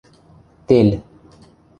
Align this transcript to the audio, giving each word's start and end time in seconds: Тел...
Тел... 0.67 0.89